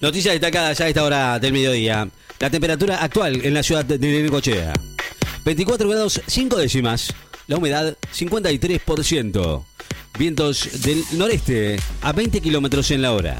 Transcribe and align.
Noticias 0.00 0.32
destacadas 0.32 0.78
ya 0.78 0.86
a 0.86 0.88
esta 0.88 1.04
hora 1.04 1.38
del 1.38 1.52
mediodía. 1.52 2.08
La 2.38 2.48
temperatura 2.48 3.02
actual 3.02 3.44
en 3.44 3.52
la 3.52 3.62
ciudad 3.62 3.84
de 3.84 3.98
Necochea. 3.98 4.72
24 5.44 5.88
grados 5.90 6.22
5 6.26 6.56
décimas. 6.56 7.12
La 7.46 7.58
humedad 7.58 7.94
53%. 8.14 9.64
Vientos 10.18 10.82
del 10.82 11.04
noreste 11.12 11.76
a 12.00 12.12
20 12.12 12.40
kilómetros 12.40 12.90
en 12.92 13.02
la 13.02 13.12
hora. 13.12 13.36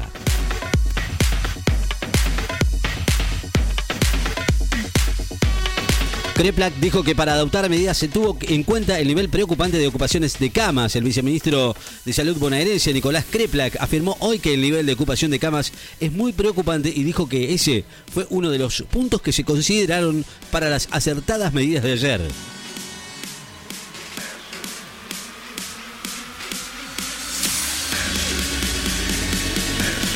Kreplak 6.41 6.73
dijo 6.77 7.03
que 7.03 7.13
para 7.13 7.33
adoptar 7.33 7.69
medidas 7.69 7.95
se 7.99 8.07
tuvo 8.07 8.35
en 8.41 8.63
cuenta 8.63 8.99
el 8.99 9.07
nivel 9.07 9.29
preocupante 9.29 9.77
de 9.77 9.85
ocupaciones 9.85 10.39
de 10.39 10.49
camas. 10.49 10.95
El 10.95 11.03
viceministro 11.03 11.75
de 12.03 12.13
Salud 12.13 12.35
bonaerense, 12.39 12.91
Nicolás 12.93 13.25
Kreplak, 13.29 13.75
afirmó 13.79 14.17
hoy 14.21 14.39
que 14.39 14.55
el 14.55 14.61
nivel 14.61 14.87
de 14.87 14.93
ocupación 14.93 15.29
de 15.29 15.37
camas 15.37 15.71
es 15.99 16.11
muy 16.11 16.33
preocupante 16.33 16.91
y 16.95 17.03
dijo 17.03 17.29
que 17.29 17.53
ese 17.53 17.85
fue 18.11 18.25
uno 18.31 18.49
de 18.49 18.57
los 18.57 18.81
puntos 18.89 19.21
que 19.21 19.31
se 19.31 19.43
consideraron 19.43 20.25
para 20.49 20.67
las 20.67 20.87
acertadas 20.89 21.53
medidas 21.53 21.83
de 21.83 21.91
ayer. 21.91 22.21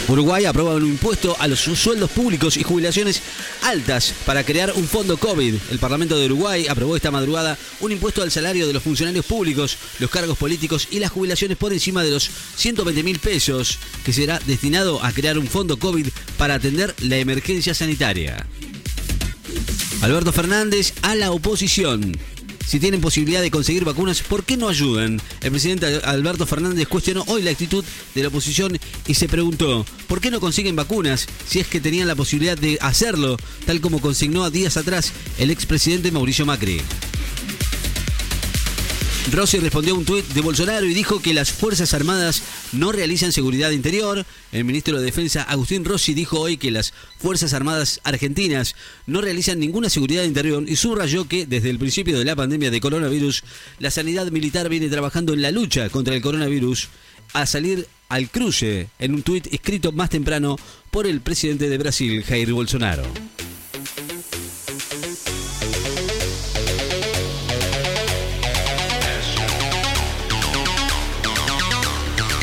Uruguay 0.08 0.46
aprueba 0.46 0.76
un 0.76 0.86
impuesto 0.86 1.36
a 1.40 1.48
los 1.48 1.60
sueldos 1.60 2.12
públicos 2.12 2.58
y 2.58 2.64
jubilaciones 2.64 3.22
altas 3.66 4.14
para 4.26 4.44
crear 4.44 4.74
un 4.76 4.88
fondo 4.88 5.18
COVID. 5.18 5.56
El 5.72 5.80
Parlamento 5.80 6.18
de 6.18 6.28
Uruguay 6.28 6.68
aprobó 6.68 6.96
esta 6.96 7.12
madrugada 7.12 7.58
un 7.80 7.92
impuesto 7.92 8.22
al 8.22 8.32
salario 8.32 8.68
de 8.68 8.74
los 8.74 8.84
funcionarios 8.84 9.26
públicos, 9.26 9.78
los 10.00 10.10
cargos 10.10 10.38
políticos 10.38 10.88
y 10.92 11.00
las 11.00 11.12
jubilaciones 11.12 11.58
por 11.58 11.74
encima 11.74 12.04
de 12.04 12.12
los 12.12 12.30
120 12.56 13.04
mil 13.04 13.20
pesos, 13.20 13.80
que 14.04 14.14
será 14.14 14.40
destinado 14.46 15.04
a 15.04 15.12
crear 15.12 15.38
un 15.38 15.48
fondo 15.48 15.78
COVID 15.78 16.08
para 16.38 16.56
atender 16.56 16.94
la 17.02 17.18
emergencia 17.18 17.74
sanitaria. 17.74 18.46
Alberto 20.02 20.32
Fernández 20.32 20.94
a 21.02 21.16
la 21.16 21.32
oposición 21.32 22.16
si 22.66 22.80
tienen 22.80 23.02
posibilidad 23.02 23.42
de 23.42 23.52
conseguir 23.52 23.86
vacunas, 23.86 24.22
¿por 24.22 24.44
qué 24.44 24.58
no 24.58 24.68
ayudan? 24.68 25.22
El 25.42 25.52
presidente 25.52 25.86
Alberto 26.04 26.46
Fernández 26.46 26.88
cuestionó 26.88 27.24
hoy 27.28 27.42
la 27.42 27.52
actitud 27.52 27.84
de 28.14 28.22
la 28.22 28.30
oposición 28.30 28.78
y 29.08 29.14
se 29.14 29.28
preguntó, 29.28 29.86
¿por 30.08 30.22
qué 30.22 30.32
no 30.32 30.40
consiguen 30.40 30.76
vacunas 30.76 31.28
si 31.48 31.60
es 31.60 31.68
que 31.68 31.80
tenían 31.80 32.08
la 32.08 32.16
posibilidad 32.16 32.58
de 32.58 32.78
hacerlo, 32.82 33.38
tal 33.66 33.82
como 33.82 34.02
consignó 34.02 34.44
a 34.44 34.50
días 34.50 34.78
atrás 34.78 35.14
el 35.38 35.52
expresidente 35.52 36.12
Mauricio 36.12 36.46
Macri? 36.46 36.82
Rossi 39.32 39.58
respondió 39.58 39.96
a 39.96 39.98
un 39.98 40.06
tuit 40.06 40.26
de 40.28 40.42
Bolsonaro 40.42 40.86
y 40.86 40.94
dijo 40.94 41.20
que 41.20 41.34
las 41.34 41.52
Fuerzas 41.52 41.94
Armadas 41.94 42.44
no 42.74 42.92
realizan 42.92 43.32
seguridad 43.32 43.72
interior. 43.72 44.24
El 44.52 44.66
ministro 44.66 45.00
de 45.00 45.06
Defensa, 45.06 45.42
Agustín 45.42 45.84
Rossi, 45.84 46.14
dijo 46.14 46.40
hoy 46.40 46.58
que 46.58 46.70
las 46.70 46.94
Fuerzas 47.18 47.54
Armadas 47.54 48.00
argentinas 48.04 48.76
no 49.08 49.22
realizan 49.22 49.60
ninguna 49.60 49.90
seguridad 49.90 50.24
interior 50.24 50.64
y 50.68 50.76
subrayó 50.76 51.28
que 51.28 51.46
desde 51.48 51.72
el 51.72 51.80
principio 51.80 52.20
de 52.20 52.26
la 52.26 52.36
pandemia 52.36 52.70
de 52.70 52.80
coronavirus, 52.82 53.44
la 53.80 53.90
sanidad 53.90 54.30
militar 54.32 54.70
viene 54.70 54.90
trabajando 54.90 55.34
en 55.34 55.42
la 55.42 55.52
lucha 55.52 55.90
contra 55.90 56.14
el 56.14 56.22
coronavirus 56.22 56.90
a 57.34 57.46
salir 57.46 57.88
al 58.10 58.30
cruce 58.30 58.90
en 59.00 59.16
un 59.16 59.24
tuit 59.24 59.48
escrito 59.52 59.92
más 59.92 60.12
temprano 60.12 60.58
por 60.92 61.08
el 61.08 61.22
presidente 61.22 61.68
de 61.68 61.78
Brasil, 61.78 62.24
Jair 62.24 62.54
Bolsonaro. 62.54 63.04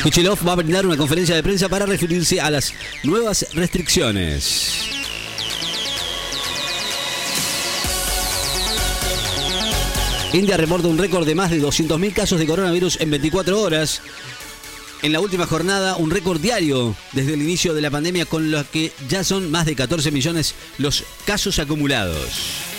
Kuchilov 0.03 0.45
va 0.45 0.51
a 0.51 0.55
brindar 0.55 0.85
una 0.85 0.97
conferencia 0.97 1.33
de 1.33 1.41
prensa 1.41 1.69
para 1.69 1.85
referirse 1.85 2.41
a 2.41 2.51
las 2.51 2.73
nuevas 3.03 3.47
restricciones. 3.53 4.89
India 10.33 10.57
reporta 10.57 10.89
un 10.89 10.97
récord 10.97 11.25
de 11.25 11.35
más 11.35 11.51
de 11.51 11.61
200.000 11.61 12.11
casos 12.11 12.37
de 12.37 12.45
coronavirus 12.45 12.99
en 12.99 13.11
24 13.11 13.61
horas. 13.61 14.01
En 15.03 15.13
la 15.13 15.21
última 15.21 15.45
jornada, 15.45 15.95
un 15.95 16.11
récord 16.11 16.41
diario 16.41 16.97
desde 17.13 17.35
el 17.35 17.41
inicio 17.41 17.73
de 17.73 17.81
la 17.81 17.89
pandemia, 17.89 18.25
con 18.25 18.51
lo 18.51 18.69
que 18.69 18.91
ya 19.07 19.23
son 19.23 19.51
más 19.51 19.65
de 19.65 19.75
14 19.75 20.11
millones 20.11 20.53
los 20.79 21.05
casos 21.25 21.59
acumulados. 21.59 22.72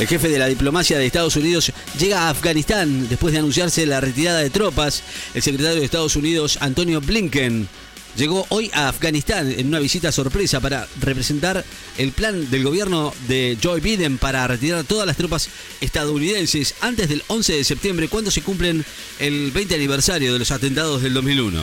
El 0.00 0.08
jefe 0.08 0.30
de 0.30 0.38
la 0.38 0.46
diplomacia 0.46 0.96
de 0.96 1.04
Estados 1.04 1.36
Unidos 1.36 1.70
llega 1.98 2.22
a 2.22 2.30
Afganistán 2.30 3.06
después 3.10 3.34
de 3.34 3.38
anunciarse 3.38 3.84
la 3.84 4.00
retirada 4.00 4.38
de 4.38 4.48
tropas. 4.48 5.02
El 5.34 5.42
secretario 5.42 5.78
de 5.78 5.84
Estados 5.84 6.16
Unidos, 6.16 6.56
Antonio 6.62 7.02
Blinken, 7.02 7.68
llegó 8.16 8.46
hoy 8.48 8.70
a 8.72 8.88
Afganistán 8.88 9.52
en 9.52 9.66
una 9.66 9.78
visita 9.78 10.10
sorpresa 10.10 10.58
para 10.58 10.88
representar 11.00 11.62
el 11.98 12.12
plan 12.12 12.50
del 12.50 12.64
gobierno 12.64 13.12
de 13.28 13.58
Joe 13.62 13.80
Biden 13.80 14.16
para 14.16 14.46
retirar 14.46 14.84
todas 14.84 15.06
las 15.06 15.18
tropas 15.18 15.50
estadounidenses 15.82 16.76
antes 16.80 17.10
del 17.10 17.22
11 17.26 17.56
de 17.56 17.64
septiembre, 17.64 18.08
cuando 18.08 18.30
se 18.30 18.40
cumplen 18.40 18.82
el 19.18 19.50
20 19.50 19.74
aniversario 19.74 20.32
de 20.32 20.38
los 20.38 20.50
atentados 20.50 21.02
del 21.02 21.12
2001. 21.12 21.62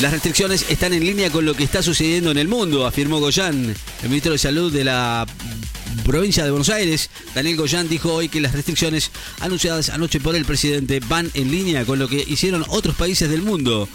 Las 0.00 0.12
restricciones 0.12 0.66
están 0.68 0.92
en 0.92 1.06
línea 1.06 1.30
con 1.30 1.46
lo 1.46 1.54
que 1.54 1.64
está 1.64 1.82
sucediendo 1.82 2.30
en 2.30 2.36
el 2.36 2.48
mundo, 2.48 2.86
afirmó 2.86 3.18
Goyan. 3.18 3.74
El 4.02 4.08
ministro 4.08 4.32
de 4.32 4.38
Salud 4.38 4.70
de 4.70 4.84
la 4.84 5.26
provincia 6.04 6.44
de 6.44 6.50
Buenos 6.50 6.68
Aires, 6.68 7.08
Daniel 7.34 7.56
Goyan, 7.56 7.88
dijo 7.88 8.12
hoy 8.12 8.28
que 8.28 8.42
las 8.42 8.52
restricciones 8.52 9.10
anunciadas 9.40 9.88
anoche 9.88 10.20
por 10.20 10.36
el 10.36 10.44
presidente 10.44 11.00
van 11.00 11.30
en 11.32 11.50
línea 11.50 11.86
con 11.86 11.98
lo 11.98 12.08
que 12.08 12.22
hicieron 12.28 12.66
otros 12.68 12.94
países 12.94 13.30
del 13.30 13.40
mundo. 13.40 13.88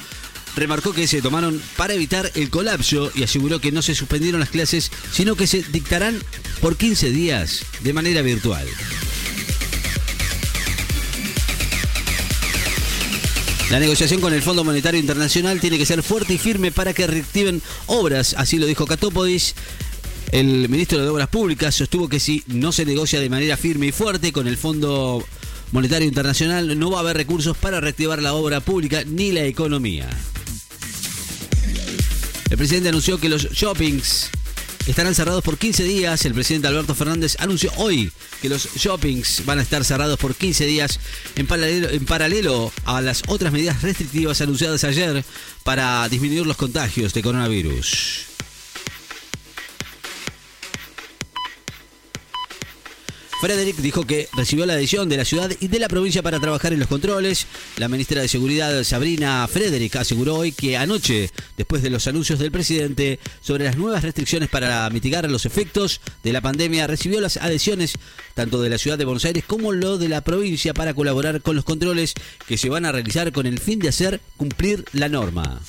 Remarcó 0.55 0.91
que 0.91 1.05
se 1.05 1.21
tomaron 1.21 1.61
para 1.77 1.93
evitar 1.93 2.31
el 2.33 2.49
colapso 2.49 3.11
y 3.13 3.21
aseguró 3.21 3.61
que 3.61 3.71
no 3.71 3.83
se 3.83 3.93
suspendieron 3.93 4.39
las 4.39 4.49
clases, 4.49 4.91
sino 5.11 5.35
que 5.35 5.45
se 5.45 5.61
dictarán 5.61 6.19
por 6.61 6.77
15 6.77 7.11
días 7.11 7.61
de 7.81 7.93
manera 7.93 8.23
virtual. 8.23 8.67
La 13.71 13.79
negociación 13.79 14.19
con 14.19 14.33
el 14.33 14.41
Fondo 14.41 14.65
Monetario 14.65 14.99
Internacional 14.99 15.61
tiene 15.61 15.77
que 15.77 15.85
ser 15.85 16.03
fuerte 16.03 16.33
y 16.33 16.37
firme 16.37 16.73
para 16.73 16.93
que 16.93 17.07
reactiven 17.07 17.61
obras, 17.85 18.35
así 18.37 18.57
lo 18.57 18.65
dijo 18.65 18.85
Catópodis. 18.85 19.55
El 20.33 20.67
ministro 20.67 21.01
de 21.01 21.07
Obras 21.07 21.29
Públicas 21.29 21.73
sostuvo 21.73 22.09
que 22.09 22.19
si 22.19 22.43
no 22.47 22.73
se 22.73 22.83
negocia 22.83 23.21
de 23.21 23.29
manera 23.29 23.55
firme 23.55 23.87
y 23.87 23.91
fuerte 23.93 24.33
con 24.33 24.49
el 24.49 24.57
Fondo 24.57 25.25
Monetario 25.71 26.05
Internacional, 26.05 26.77
no 26.77 26.91
va 26.91 26.97
a 26.97 26.99
haber 26.99 27.15
recursos 27.15 27.55
para 27.55 27.79
reactivar 27.79 28.21
la 28.21 28.33
obra 28.33 28.59
pública 28.59 29.03
ni 29.05 29.31
la 29.31 29.45
economía. 29.45 30.09
El 32.49 32.57
presidente 32.57 32.89
anunció 32.89 33.21
que 33.21 33.29
los 33.29 33.51
shoppings 33.51 34.31
estarán 34.87 35.15
cerrados 35.15 35.43
por 35.43 35.57
15 35.57 35.83
días. 35.83 36.25
El 36.25 36.33
presidente 36.33 36.67
Alberto 36.67 36.95
Fernández 36.95 37.35
anunció 37.39 37.71
hoy 37.77 38.11
que 38.41 38.49
los 38.49 38.67
shoppings 38.75 39.45
van 39.45 39.59
a 39.59 39.61
estar 39.61 39.83
cerrados 39.83 40.19
por 40.19 40.35
15 40.35 40.65
días 40.65 40.99
en 41.35 41.47
paralelo, 41.47 41.89
en 41.89 42.05
paralelo 42.05 42.71
a 42.85 43.01
las 43.01 43.23
otras 43.27 43.51
medidas 43.53 43.81
restrictivas 43.81 44.41
anunciadas 44.41 44.83
ayer 44.83 45.23
para 45.63 46.07
disminuir 46.09 46.45
los 46.45 46.57
contagios 46.57 47.13
de 47.13 47.21
coronavirus. 47.21 48.30
Frederick 53.41 53.77
dijo 53.77 54.05
que 54.05 54.29
recibió 54.33 54.67
la 54.67 54.73
adhesión 54.73 55.09
de 55.09 55.17
la 55.17 55.25
ciudad 55.25 55.49
y 55.59 55.67
de 55.67 55.79
la 55.79 55.87
provincia 55.87 56.21
para 56.21 56.39
trabajar 56.39 56.73
en 56.73 56.79
los 56.79 56.87
controles. 56.87 57.47
La 57.77 57.87
ministra 57.87 58.21
de 58.21 58.27
Seguridad, 58.27 58.83
Sabrina 58.83 59.47
Frederick, 59.51 59.95
aseguró 59.95 60.35
hoy 60.35 60.51
que 60.51 60.77
anoche, 60.77 61.31
después 61.57 61.81
de 61.81 61.89
los 61.89 62.05
anuncios 62.05 62.37
del 62.37 62.51
presidente 62.51 63.19
sobre 63.41 63.63
las 63.63 63.77
nuevas 63.77 64.03
restricciones 64.03 64.47
para 64.47 64.87
mitigar 64.91 65.27
los 65.27 65.47
efectos 65.47 66.01
de 66.23 66.33
la 66.33 66.41
pandemia, 66.41 66.85
recibió 66.85 67.19
las 67.19 67.37
adhesiones 67.37 67.95
tanto 68.35 68.61
de 68.61 68.69
la 68.69 68.77
ciudad 68.77 68.99
de 68.99 69.05
Buenos 69.05 69.25
Aires 69.25 69.43
como 69.47 69.71
lo 69.71 69.97
de 69.97 70.07
la 70.07 70.21
provincia 70.21 70.75
para 70.75 70.93
colaborar 70.93 71.41
con 71.41 71.55
los 71.55 71.65
controles 71.65 72.13
que 72.47 72.59
se 72.59 72.69
van 72.69 72.85
a 72.85 72.91
realizar 72.91 73.31
con 73.31 73.47
el 73.47 73.57
fin 73.57 73.79
de 73.79 73.89
hacer 73.89 74.21
cumplir 74.37 74.85
la 74.93 75.09
norma. 75.09 75.61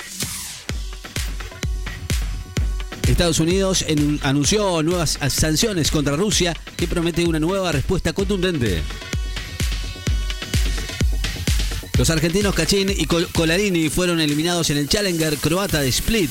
Estados 3.13 3.41
Unidos 3.41 3.85
anunció 4.23 4.83
nuevas 4.83 5.19
sanciones 5.29 5.91
contra 5.91 6.17
Rusia 6.17 6.57
que 6.77 6.89
promete 6.89 7.25
una 7.25 7.39
nueva 7.39 7.71
respuesta 7.71 8.15
contundente. 8.15 8.83
Los 11.99 12.09
argentinos 12.09 12.55
Cachín 12.55 12.89
y 12.89 13.05
Colarini 13.05 13.91
fueron 13.91 14.19
eliminados 14.19 14.71
en 14.71 14.79
el 14.79 14.89
Challenger 14.89 15.37
croata 15.37 15.81
de 15.81 15.89
Split. 15.89 16.31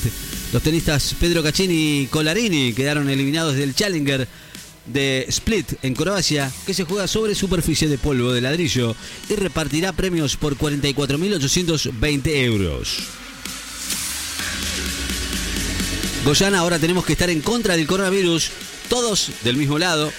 Los 0.52 0.62
tenistas 0.62 1.14
Pedro 1.20 1.42
Cachín 1.44 1.70
y 1.72 2.08
Colarini 2.08 2.72
quedaron 2.72 3.08
eliminados 3.08 3.54
del 3.54 3.76
Challenger 3.76 4.26
de 4.86 5.24
Split 5.28 5.74
en 5.82 5.94
Croacia, 5.94 6.50
que 6.66 6.74
se 6.74 6.84
juega 6.84 7.06
sobre 7.06 7.36
superficie 7.36 7.88
de 7.88 7.96
polvo 7.96 8.32
de 8.32 8.40
ladrillo 8.40 8.96
y 9.30 9.36
repartirá 9.36 9.92
premios 9.92 10.36
por 10.36 10.56
44.820 10.58 12.26
euros. 12.44 13.21
Goyana, 16.24 16.60
ahora 16.60 16.78
tenemos 16.78 17.04
que 17.04 17.14
estar 17.14 17.30
en 17.30 17.40
contra 17.40 17.76
del 17.76 17.88
coronavirus, 17.88 18.50
todos 18.88 19.30
del 19.42 19.56
mismo 19.56 19.78
lado. 19.78 20.12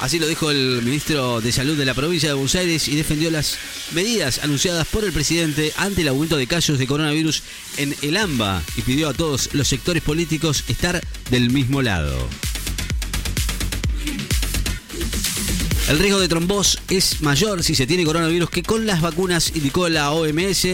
Así 0.00 0.18
lo 0.18 0.26
dijo 0.26 0.50
el 0.50 0.80
ministro 0.82 1.42
de 1.42 1.52
Salud 1.52 1.76
de 1.76 1.84
la 1.84 1.92
provincia 1.92 2.30
de 2.30 2.34
Buenos 2.34 2.54
Aires 2.54 2.88
y 2.88 2.96
defendió 2.96 3.30
las 3.30 3.58
medidas 3.92 4.40
anunciadas 4.42 4.86
por 4.88 5.04
el 5.04 5.12
presidente 5.12 5.74
ante 5.76 6.00
el 6.00 6.08
aumento 6.08 6.38
de 6.38 6.46
casos 6.46 6.78
de 6.78 6.86
coronavirus 6.86 7.42
en 7.76 7.94
el 8.00 8.16
AMBA 8.16 8.62
y 8.76 8.82
pidió 8.82 9.10
a 9.10 9.14
todos 9.14 9.50
los 9.52 9.68
sectores 9.68 10.02
políticos 10.02 10.64
estar 10.68 11.02
del 11.30 11.50
mismo 11.50 11.82
lado. 11.82 12.26
El 15.88 15.98
riesgo 15.98 16.18
de 16.18 16.28
trombos 16.28 16.78
es 16.88 17.20
mayor 17.20 17.62
si 17.62 17.74
se 17.74 17.86
tiene 17.86 18.04
coronavirus 18.04 18.48
que 18.48 18.62
con 18.62 18.86
las 18.86 19.02
vacunas, 19.02 19.52
indicó 19.54 19.88
la 19.90 20.12
OMS. 20.12 20.64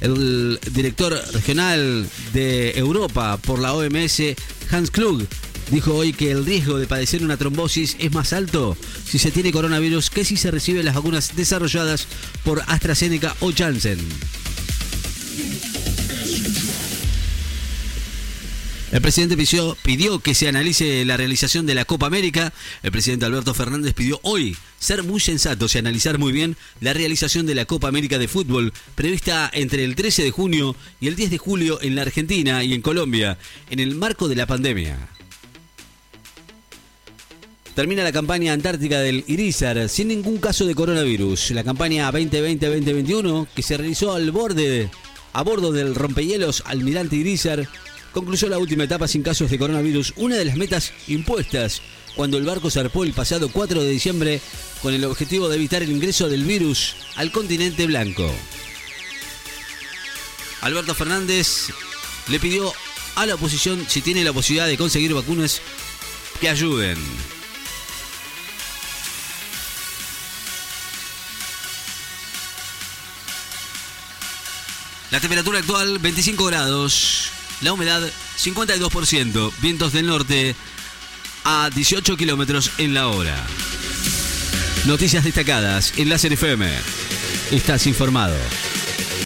El 0.00 0.58
director 0.72 1.12
regional 1.32 2.06
de 2.32 2.72
Europa 2.72 3.36
por 3.38 3.60
la 3.60 3.74
OMS, 3.74 4.22
Hans 4.70 4.90
Klug, 4.90 5.24
dijo 5.70 5.94
hoy 5.94 6.12
que 6.12 6.32
el 6.32 6.44
riesgo 6.44 6.78
de 6.78 6.88
padecer 6.88 7.22
una 7.22 7.36
trombosis 7.36 7.96
es 8.00 8.12
más 8.12 8.32
alto 8.32 8.76
si 9.08 9.18
se 9.18 9.30
tiene 9.30 9.52
coronavirus 9.52 10.10
que 10.10 10.24
si 10.24 10.36
se 10.36 10.50
reciben 10.50 10.84
las 10.84 10.96
vacunas 10.96 11.36
desarrolladas 11.36 12.08
por 12.44 12.62
AstraZeneca 12.66 13.36
o 13.40 13.52
Janssen. 13.52 13.98
El 18.92 19.00
presidente 19.00 19.36
pidió, 19.36 19.76
pidió, 19.82 20.20
que 20.20 20.34
se 20.34 20.46
analice 20.46 21.04
la 21.04 21.16
realización 21.16 21.66
de 21.66 21.74
la 21.74 21.84
Copa 21.84 22.06
América. 22.06 22.52
El 22.84 22.92
presidente 22.92 23.26
Alberto 23.26 23.52
Fernández 23.52 23.94
pidió 23.94 24.20
hoy 24.22 24.56
ser 24.78 25.02
muy 25.02 25.18
sensatos 25.18 25.74
y 25.74 25.78
analizar 25.78 26.18
muy 26.18 26.30
bien 26.30 26.56
la 26.80 26.92
realización 26.92 27.46
de 27.46 27.56
la 27.56 27.64
Copa 27.64 27.88
América 27.88 28.18
de 28.18 28.28
Fútbol, 28.28 28.72
prevista 28.94 29.50
entre 29.52 29.82
el 29.84 29.96
13 29.96 30.22
de 30.22 30.30
junio 30.30 30.76
y 31.00 31.08
el 31.08 31.16
10 31.16 31.30
de 31.30 31.38
julio 31.38 31.82
en 31.82 31.96
la 31.96 32.02
Argentina 32.02 32.62
y 32.62 32.74
en 32.74 32.82
Colombia, 32.82 33.38
en 33.70 33.80
el 33.80 33.96
marco 33.96 34.28
de 34.28 34.36
la 34.36 34.46
pandemia. 34.46 34.96
Termina 37.74 38.04
la 38.04 38.12
campaña 38.12 38.52
antártica 38.52 39.00
del 39.00 39.24
Irizar 39.26 39.88
sin 39.88 40.08
ningún 40.08 40.38
caso 40.38 40.64
de 40.64 40.76
coronavirus. 40.76 41.50
La 41.50 41.64
campaña 41.64 42.10
2020-2021 42.12 43.48
que 43.54 43.62
se 43.62 43.76
realizó 43.76 44.14
al 44.14 44.30
borde, 44.30 44.88
a 45.32 45.42
bordo 45.42 45.72
del 45.72 45.94
rompehielos 45.94 46.62
Almirante 46.66 47.16
Irizar 47.16 47.68
concluyó 48.16 48.48
la 48.48 48.56
última 48.56 48.84
etapa 48.84 49.06
sin 49.06 49.22
casos 49.22 49.50
de 49.50 49.58
coronavirus, 49.58 50.14
una 50.16 50.36
de 50.36 50.46
las 50.46 50.56
metas 50.56 50.94
impuestas 51.06 51.82
cuando 52.14 52.38
el 52.38 52.46
barco 52.46 52.70
zarpó 52.70 53.04
el 53.04 53.12
pasado 53.12 53.50
4 53.50 53.82
de 53.82 53.90
diciembre 53.90 54.40
con 54.80 54.94
el 54.94 55.04
objetivo 55.04 55.50
de 55.50 55.56
evitar 55.56 55.82
el 55.82 55.90
ingreso 55.90 56.26
del 56.30 56.44
virus 56.44 56.96
al 57.16 57.30
continente 57.30 57.86
blanco. 57.86 58.34
Alberto 60.62 60.94
Fernández 60.94 61.66
le 62.28 62.40
pidió 62.40 62.72
a 63.16 63.26
la 63.26 63.34
oposición, 63.34 63.84
si 63.86 64.00
tiene 64.00 64.24
la 64.24 64.32
posibilidad 64.32 64.66
de 64.66 64.78
conseguir 64.78 65.12
vacunas, 65.12 65.60
que 66.40 66.48
ayuden. 66.48 66.96
La 75.10 75.20
temperatura 75.20 75.58
actual 75.58 75.98
25 75.98 76.46
grados, 76.46 77.35
la 77.60 77.72
humedad 77.72 78.02
52%, 78.38 79.52
vientos 79.60 79.92
del 79.92 80.06
norte 80.06 80.54
a 81.44 81.70
18 81.74 82.16
kilómetros 82.16 82.70
en 82.78 82.94
la 82.94 83.08
hora. 83.08 83.36
Noticias 84.86 85.24
destacadas 85.24 85.92
en 85.96 86.08
Láser 86.08 86.32
FM. 86.32 86.68
Estás 87.50 87.86
informado. 87.86 88.36